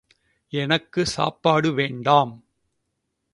[0.53, 2.33] எனக்கு சாப்பாடு வேண்டாம்.